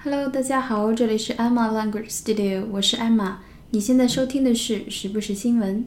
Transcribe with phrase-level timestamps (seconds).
[0.00, 3.32] Hello，大家好，这里是 Emma Language Studio，我是 Emma。
[3.70, 5.84] 你现在收听的是时不时新闻。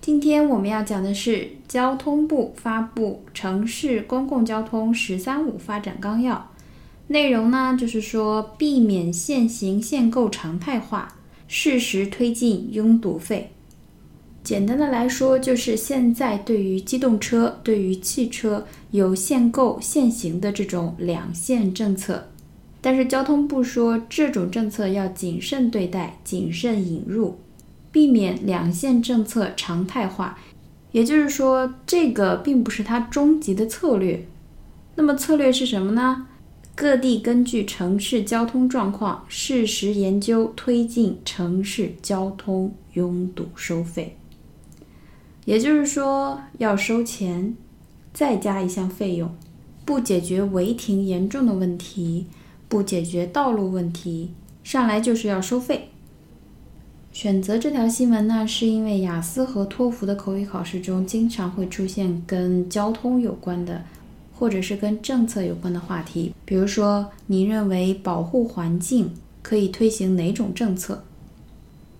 [0.00, 6.36] 今天我们要讲的是交通部发布《城市公共交通“十三五”发展纲要》，
[7.08, 11.16] 内容呢就是说避免限行限购常态化，
[11.48, 13.50] 适时推进拥堵费。
[14.44, 22.28] 简单的来说，就是现在对于机动车、对于汽车有限购、限行的这种两限政策。
[22.80, 27.38] 但是交通部说，这种政策要谨慎对待、谨慎引入，
[27.92, 30.38] 避免两线政策常态化。
[30.92, 34.26] 也就是说，这个并不是它终极的策略。
[34.96, 36.26] 那么策略是什么呢？
[36.74, 44.16] 各地根据城市交通状况，适时研究推进城市交通拥堵收费。
[45.44, 47.54] 也就是说，要收钱，
[48.14, 49.30] 再加一项费用，
[49.84, 52.26] 不解决违停严重的问题，
[52.70, 54.30] 不解决道路问题，
[54.62, 55.88] 上来就是要收费。
[57.10, 63.82] 选择这条新闻呢，是因为雅思和托福的口语考试中经常会出现跟交通有关的，
[64.38, 66.32] 或者是跟政策有关的话题。
[66.44, 69.10] 比如说，你认为保护环境
[69.42, 71.02] 可以推行哪种政策？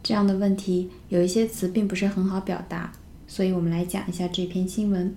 [0.04, 2.92] 这样的问题，有一些词并不是很好表达。
[3.26, 5.16] 所以我们来讲一下这篇新闻。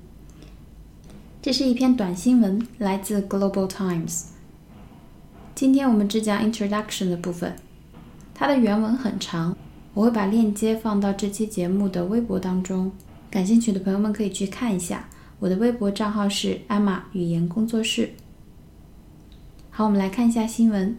[1.43, 4.32] 这是一篇短新闻，来自 Global Times。
[5.62, 7.56] 今天我们只讲 Introduction 的部分，
[8.34, 9.56] 它的原文很长，
[9.94, 12.92] 我会把链接放到这期节目的微博当中，
[13.30, 15.08] 感兴趣的朋友们可以去看一下。
[15.40, 18.10] 我的微博账号是 Emma 语言工作室。
[19.70, 20.96] 好，我们来看一下新闻。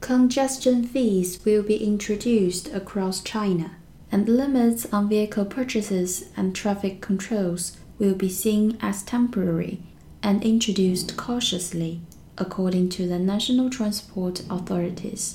[0.00, 3.72] Congestion fees will be introduced across China.
[4.10, 9.80] and limits on vehicle purchases and traffic controls will be seen as temporary
[10.22, 12.00] and introduced cautiously,
[12.35, 15.33] According to the national transport authorities.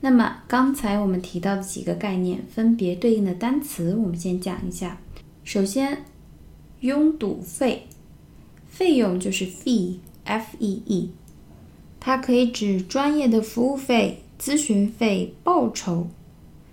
[0.00, 4.98] 那么刚才我们提到的几个概念，分别对应的单词，我们先讲一下。
[5.44, 6.04] 首先，
[6.80, 7.86] 拥堵费，
[8.68, 11.10] 费用就是 fee，f e e，
[11.98, 16.08] 它可以指专业的服务费、咨询费、报酬。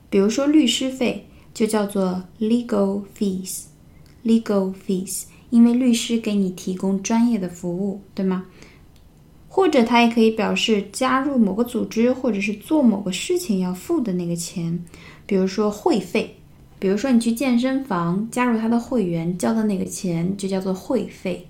[0.09, 8.45] 比如说律师费就叫做 legal fees，legal fees，因为律师给你提供专业的服务，对吗？
[9.57, 14.85] 或者它也可以表示加入某个组织或者是做某个事情要付的那个钱，
[15.25, 16.35] 比如说会费，
[16.77, 21.47] 比如说你去健身房加入他的会员交的那个钱就叫做会费，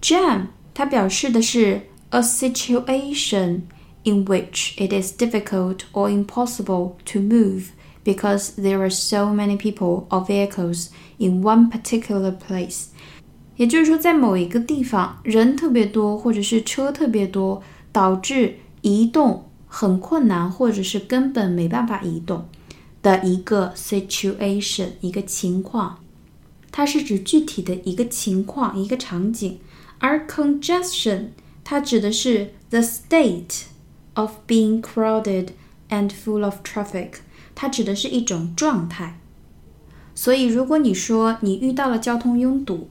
[0.00, 3.62] Jam 它表示的是 a situation
[4.04, 7.70] in which it is difficult or impossible to move
[8.06, 10.88] because there are so many people or vehicles
[11.19, 12.86] in one particular place。
[13.56, 22.48] 也就是说，在某一个地方人特别多，或者是车特别多，导致移动很困难，或者是根本没办法移动
[23.03, 25.98] 的一个 situation，一个情况。
[26.70, 29.60] 它是指具体的一个情况、一个场景，
[29.98, 31.26] 而 congestion
[31.62, 33.64] 它指的是 the state
[34.14, 35.48] of being crowded
[35.91, 37.16] and full of traffic，
[37.57, 39.19] 它指的是一种状态。
[40.13, 42.88] 所以，如果你说你遇到了交通拥堵，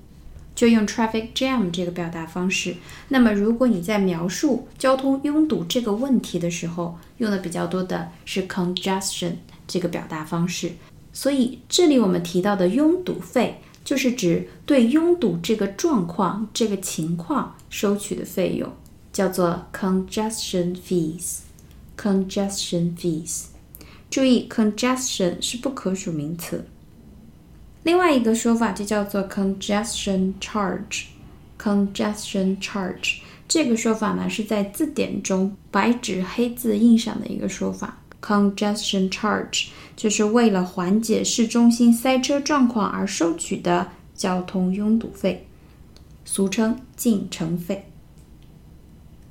[0.56, 2.74] 就用 traffic jam 这个表达方式。
[3.10, 9.34] 那么，如果你在描述交通拥堵这个问题的时候，用的比较多的是 congestion
[9.68, 10.72] 这个表达方式。
[11.12, 13.60] 所以，这里我们提到的拥堵费。
[13.86, 18.68] 就是指对拥堵这个状况、这个情况收取的费用，
[19.12, 21.42] 叫做 congestion fees。
[21.96, 23.44] congestion fees，
[24.10, 26.64] 注意 congestion 是不可数名词。
[27.82, 31.04] 另外一个说法就叫做 congestion charge。
[31.58, 37.98] congestion charge 这个说法呢是在字典中白纸黑字印上的一个说法。
[38.20, 45.46] Congestion charge 就是为了缓解市中心塞车状况而收取的交通拥堵费，
[46.24, 47.88] 俗称进城费。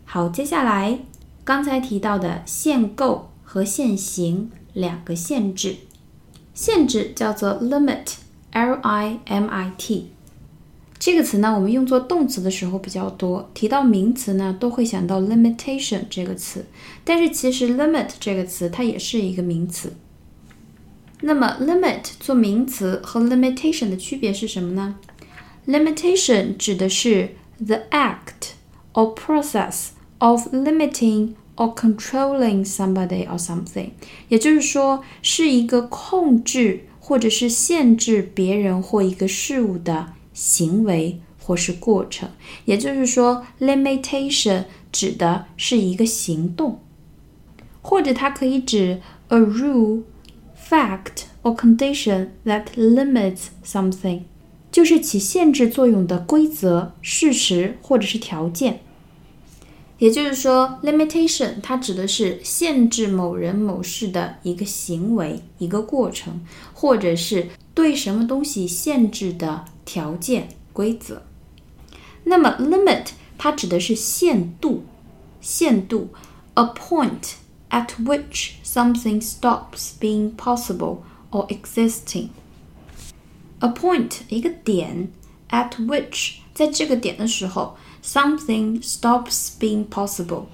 [0.05, 0.99] 好，接下来
[1.43, 5.77] 刚才提到的限购和限行两个限制，
[6.53, 10.11] 限制叫做 limit，l i m i t。
[10.99, 16.65] 这个词呢，我们用作动词的时候比较多，提到名词呢，都会想到 limitation 这个词。
[17.05, 19.93] 但是其实 limit 这个词它也是一个名词。
[21.21, 24.95] 那么 limit 做名词和 limitation 的区别是什么呢
[25.67, 28.51] ？limitation 指的是 the act
[28.93, 33.89] or process of limiting or controlling somebody or something，
[34.29, 40.13] 也就是说是一个控制或者是限制别人或一个事物的。
[40.37, 42.29] 行为或是过程，
[42.65, 46.81] 也就是说，limitation 指的是一个行动，
[47.81, 48.99] 或者它可以指
[49.29, 50.01] a rule,
[50.69, 54.23] fact or condition that limits something，
[54.69, 58.81] 就是起限制作用的规则、事实或者是条件。
[59.98, 66.40] 也就是说，limitation 它指的是限制某人某事的一个行为、一个过程，
[66.72, 69.66] 或者是对什么东西限制的。
[69.82, 71.22] 条件规则，
[72.22, 73.06] 那么 limit
[73.36, 74.84] 它指的是限度，
[75.40, 76.10] 限度，
[76.54, 77.32] a point
[77.70, 80.98] at which something stops being possible
[81.32, 85.08] or existing。a point 一个点，
[85.48, 90.44] at which 在这个点的时候 ，something stops being possible，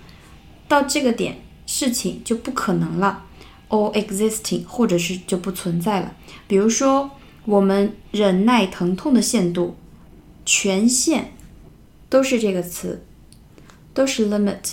[0.68, 3.24] 到这个点事情就不可能了，
[3.68, 6.14] or existing 或者是就不存在了，
[6.46, 7.10] 比如说。
[7.48, 9.76] 我们忍耐疼痛的限度，
[10.44, 11.32] 权限
[12.08, 13.04] 都是这个词，
[13.94, 14.72] 都是 limit，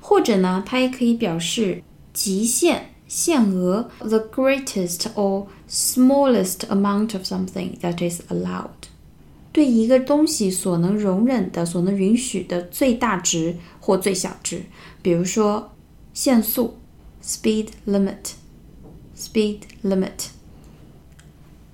[0.00, 1.82] 或者呢，它也可以表示
[2.14, 8.87] 极限、限额，the greatest or smallest amount of something that is allowed，
[9.59, 14.61] 对一个东西所能容忍的、所能允许的最大值或最小值。
[15.01, 15.75] 比如说
[16.13, 16.77] 限速
[17.21, 20.27] ，speed limit，speed limit。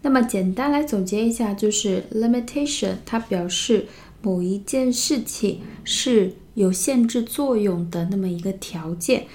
[0.01, 3.85] 那么简单来总结一下，就是 limitation 它表示
[4.23, 9.27] 某一件事情是有限制作用的那么一个条件，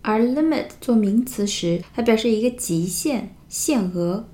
[0.00, 4.26] 而 limit 做名词时，它表示一个极限、限额，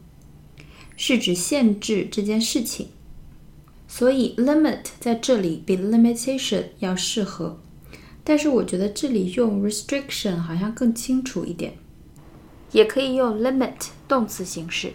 [0.96, 2.86] 是指限制这件事情。
[3.96, 7.60] 所以 limit 在这里比 limitation 要适合，
[8.24, 11.74] 但是我觉得这里用 restriction 好像更清楚一点，
[12.72, 14.94] 也可以用 limit 动词形式。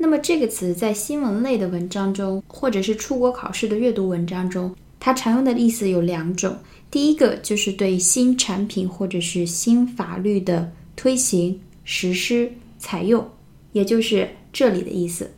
[0.01, 6.57] 那么这个词在新闻类的文章中，或者是出国考试的阅读文章中，它常用的意思有两种。
[6.89, 13.29] 第一个就是对新产品或者是新法律的推行、实施、采用，
[13.73, 15.29] 也就是这里的意思。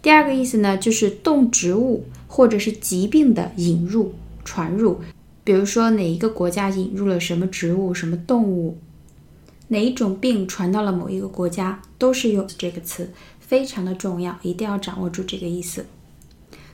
[0.00, 4.14] 第二个意思呢，就是动植物或者是疾病的引入、
[4.44, 5.00] 传入。
[5.42, 8.78] 比如说，哪一个国家引入了什么植物、什么动物，
[9.66, 13.10] 哪一种病传到了某一个国家，都是用这个词，
[13.49, 15.85] 非常的重要，一定要掌握住这个意思。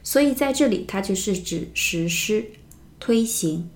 [0.04, 2.46] 所以在这里，它就是指实施、
[3.00, 3.70] 推行。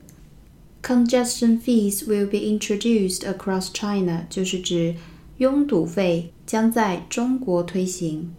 [0.82, 4.96] Congestion fees will be introduced across China，就是指
[5.38, 8.34] 拥堵费将在中国推行。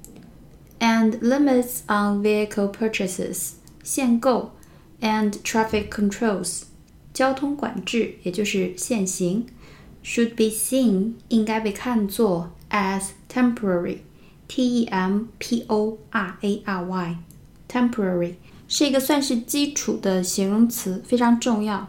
[0.78, 4.52] And limits on vehicle purchases，限购。
[5.00, 6.62] and traffic controls
[7.12, 9.46] 交通管制，也就是限行。
[10.02, 13.08] Should be seen 应该被看作 as
[14.50, 18.34] temporary，t e m p o r a r y，temporary
[18.68, 21.88] 是一个算是基础的形容词，非常重要，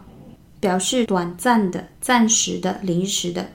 [0.60, 3.50] 表示短暂的、暂时的、临时的。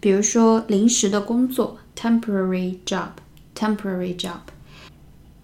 [0.00, 4.40] 比如说临时的工作，temporary job，temporary job。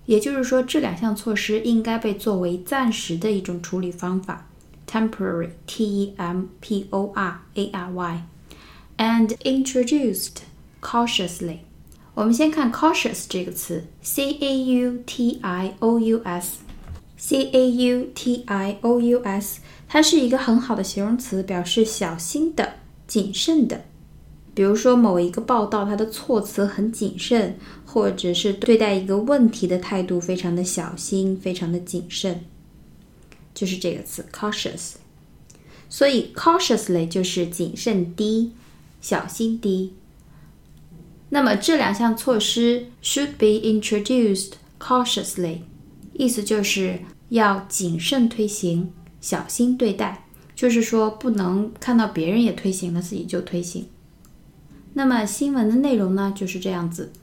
[0.06, 4.48] 也就是说，这两项措施应该被作为暂时的一种处理方法，
[4.88, 10.36] temporary，t e m p o r a r y，and introduced
[10.80, 11.58] cautiously。
[12.21, 19.01] 我们先看 cautious 这个词，c a u t i o u s，c a u t i o
[19.01, 22.73] u s，它是一个很好的形容词，表示小心的、
[23.07, 23.85] 谨慎的。
[24.53, 32.41] 比如说某一个报道，它的措辞很谨慎，或者是对待一个问题的态度非常的小心，非常的谨慎，
[33.55, 34.91] 就是这个词 cautious。
[35.89, 38.51] 所以 cautiously 就是谨慎滴，
[39.01, 39.95] 小心滴。
[41.33, 45.59] 那么这两项措施 should be introduced cautiously，
[46.11, 53.87] 意思就是要谨慎推行，小心对待，就是说不能看到别人也推行了，自己就推行。
[54.93, 57.13] 那么新闻的内容呢，就是这样子。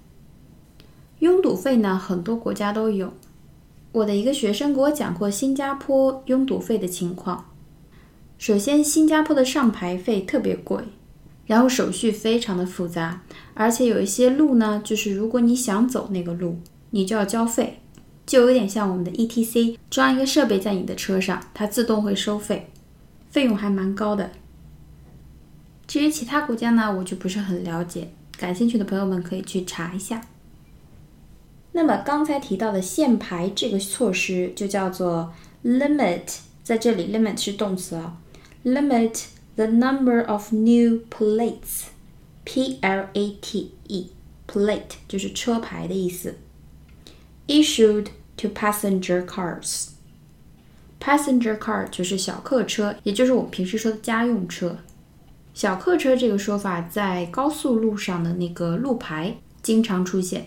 [1.18, 3.12] 拥堵费呢，很多国家都有。
[3.92, 7.50] 我的一个学生给我讲过新加坡拥堵费的情况。
[8.38, 10.82] 首先，新加坡的上牌费特别贵，
[11.48, 13.22] 然后手续非常的复杂，
[13.54, 17.80] 而且有一些路呢，就是如果你想走那个路，你就要交费，
[18.24, 22.70] 就有点像我们的 ETC，装一个设备在你的车上，它自动会收费，
[23.30, 24.30] 费用还蛮高的。
[25.86, 28.10] 至于其他国家呢，我就不是很了解。
[28.36, 30.20] 感兴趣的朋友们可以去查一下。
[31.72, 35.32] 那么刚才提到的限牌这个措施就叫做
[35.64, 36.22] limit，
[36.62, 38.18] 在这里 limit 是动词啊
[38.64, 39.24] ，limit
[39.58, 46.36] the number of new plates，p l a t e，plate 就是车牌的意思
[47.48, 54.78] ，issued to passenger cars，passenger car 就是小客车，也就是我们平时说的家用车。
[55.52, 60.46] 小客车这个说法在高速路上的那个路牌经常出现，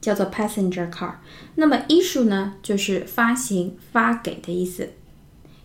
[0.00, 1.14] 叫做 passenger car。
[1.54, 4.90] 那么 issue 呢，就是发行、发给的意思，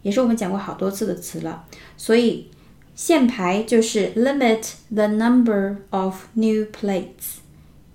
[0.04, 1.66] 也是我们讲过好多次的词了。
[1.98, 2.52] 所以
[2.94, 7.38] 限牌就是 limit the number of new plates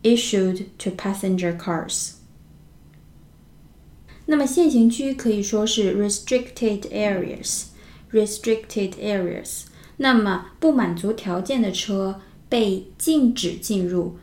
[0.02, 2.14] issued to passenger cars。
[4.26, 9.62] 那么限行区可以说是 restricted areas，restricted areas。
[9.96, 14.18] 那么不满足条件的车被禁止进入，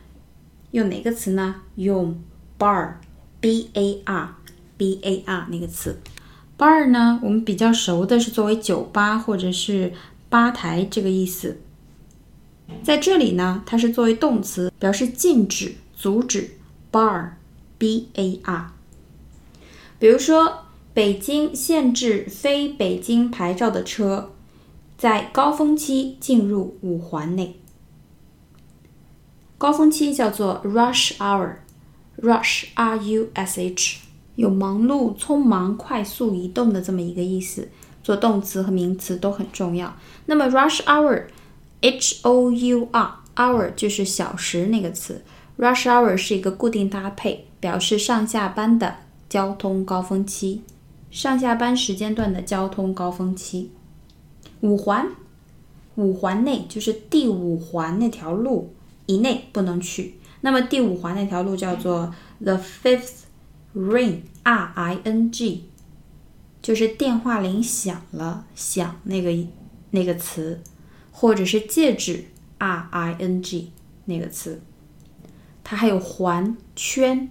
[0.70, 1.62] 用哪个词呢？
[1.74, 2.22] 用
[2.58, 5.98] bar，b a r，b a r 那个词。
[6.58, 9.92] Bar 呢，我们比较熟的是作为酒吧或者是
[10.28, 11.60] 吧台这个意思。
[12.82, 16.52] 在这里呢，它是作为动词，表示禁止、阻止。
[16.92, 18.72] bar，b a r。
[19.98, 24.32] 比如说，北京限制非北京牌照的车。
[24.96, 27.60] 在高峰期进入五环内，
[29.58, 33.98] 高峰期叫做 rush hour，rush r u s h，
[34.36, 37.68] 有忙碌、匆忙、快速移动的这么一个意思，
[38.02, 39.96] 做动词和名词都很重要。
[40.26, 45.22] 那么 rush hour，h o u r hour 就是小时那个词
[45.58, 48.96] ，rush hour 是一个固定搭配，表示上下班的
[49.28, 50.62] 交通高峰期，
[51.10, 53.70] 上下班时间段的交通高峰期。
[54.60, 55.08] 五环，
[55.96, 58.74] 五环内就是第五环那条路
[59.06, 60.14] 以内不能去。
[60.42, 63.25] 那么第五环那条路叫做 the fifth
[63.76, 65.64] ring，r i n g，
[66.62, 69.46] 就是电话铃响了，响那个
[69.90, 70.62] 那个词，
[71.12, 72.24] 或者是戒指
[72.58, 73.70] r i n g
[74.06, 74.62] 那个词，
[75.62, 77.28] 它还有环圈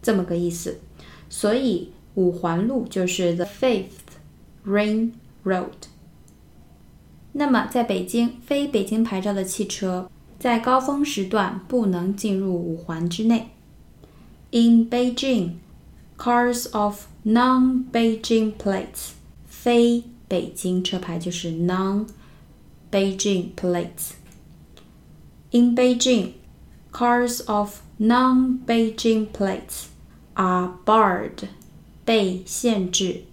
[0.00, 0.80] 这么个意思。
[1.28, 4.16] 所以五环路就是 the fifth
[4.64, 5.10] ring
[5.44, 5.68] road。
[7.32, 13.50] 那么，在北京，非北京牌照的汽车在高峰时段不能进入五环之内。
[14.52, 15.54] In Beijing,
[16.17, 19.13] cars of non-Beijing plates，
[19.47, 26.33] 非北京车牌就是 non-Beijing plates。In Beijing,
[26.91, 29.87] cars of non-Beijing plates
[30.35, 31.47] are barred，
[32.05, 33.23] 被限制，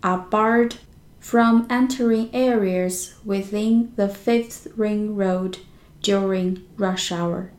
[0.00, 0.76] are barred
[1.20, 5.58] from entering areas within the Fifth Ring Road
[6.02, 7.50] during rush hour.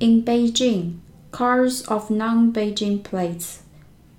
[0.00, 1.00] In Beijing,
[1.30, 3.62] cars of non Beijing plates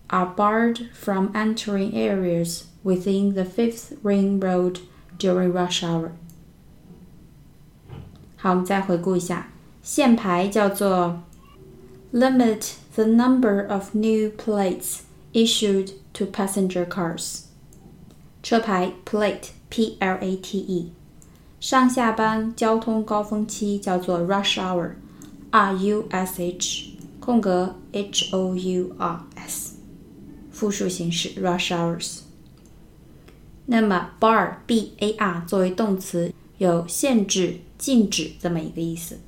[0.10, 4.80] are barred from entering areas within the fifth ring road
[5.18, 6.12] during rush hour。
[8.38, 9.48] 好，我们再回顾一下，
[9.82, 11.22] 限牌叫做
[12.14, 15.00] limit the number of new plates
[15.34, 17.46] issued to passenger cars。
[18.44, 20.92] 车牌 plate p l a t e。
[21.60, 24.92] 上下班交通高峰期叫做 rush hour
[25.50, 26.89] r u s h
[27.31, 29.77] 空格 h o u r s。
[30.51, 32.23] 复数形式 rush hours。
[33.67, 39.21] 那么 bar b a r 作为动词，有限制、禁止这么一个意思。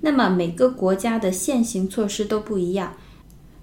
[0.00, 2.94] 那么每个国家的限行措施都不一样。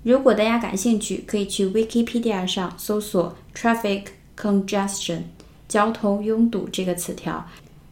[0.03, 4.05] 如果大家感兴趣，可以去 Wikipedia 上搜索 traffic
[4.37, 5.23] congestion
[5.67, 7.45] 交通拥堵这个词条，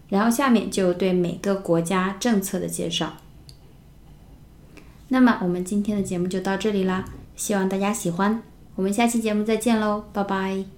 [0.07, 3.17] 然后下面就对每个国家政策的介绍。
[5.07, 8.41] 那么我们今天的节目就到这里啦，希望大家喜欢。
[8.75, 10.74] 我们下期节目再见喽，拜拜。